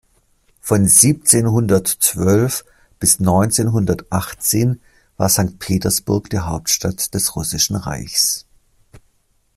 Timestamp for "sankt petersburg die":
5.29-6.39